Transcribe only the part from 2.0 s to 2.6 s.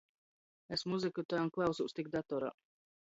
tik datorā.